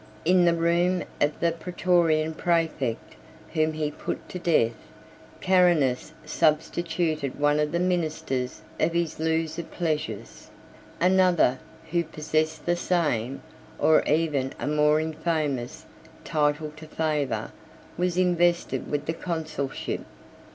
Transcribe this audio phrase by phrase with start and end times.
[0.25, 3.13] In the room of the Prætorian præfect,
[3.53, 4.73] whom he put to death,
[5.41, 10.49] Carinus substituted one of the ministers of his looser pleasures.
[10.99, 11.59] Another,
[11.91, 13.43] who possessed the same,
[13.77, 15.85] or even a more infamous,
[16.23, 17.51] title to favor,
[17.95, 20.03] was invested with the consulship.